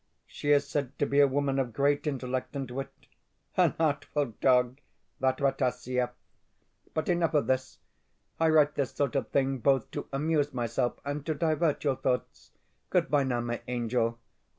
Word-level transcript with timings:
She 0.25 0.49
is 0.51 0.67
said 0.67 0.97
to 0.97 1.05
be 1.05 1.19
a 1.19 1.27
woman 1.27 1.59
of 1.59 1.73
great 1.73 2.07
intellect 2.07 2.55
and 2.55 2.71
wit. 2.71 2.91
An 3.55 3.75
artful 3.79 4.33
dog, 4.41 4.79
that 5.19 5.37
Rataziaev! 5.39 6.09
But 6.95 7.07
enough 7.07 7.35
of 7.35 7.45
this. 7.45 7.77
I 8.39 8.49
write 8.49 8.73
this 8.73 8.93
sort 8.95 9.15
of 9.15 9.27
thing 9.29 9.59
both 9.59 9.91
to 9.91 10.07
amuse 10.11 10.55
myself 10.55 10.99
and 11.05 11.23
to 11.27 11.35
divert 11.35 11.83
your 11.83 11.97
thoughts. 11.97 12.49
Goodbye 12.89 13.25
now, 13.25 13.41
my 13.41 13.61
angel. 13.67 14.17